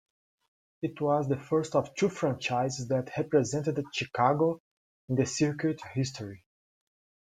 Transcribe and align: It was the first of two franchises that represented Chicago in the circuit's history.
It 0.81 0.99
was 0.99 1.29
the 1.29 1.37
first 1.37 1.75
of 1.75 1.93
two 1.93 2.09
franchises 2.09 2.87
that 2.87 3.11
represented 3.15 3.79
Chicago 3.93 4.59
in 5.07 5.13
the 5.13 5.27
circuit's 5.27 5.83
history. 5.93 6.43